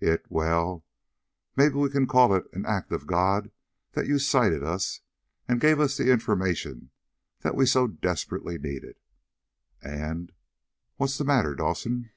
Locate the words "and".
5.46-5.60, 9.82-10.32